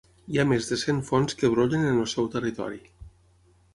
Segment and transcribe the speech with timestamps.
[0.35, 2.83] Hi ha més de cent fonts que brollen en el seu territori.